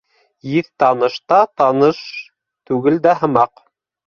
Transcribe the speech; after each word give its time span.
Еҫ 0.53 0.71
таныш 0.83 1.17
та, 1.33 1.41
таныш 1.61 2.01
түгел 2.71 2.99
дә 3.05 3.15
һымаҡ. 3.23 3.63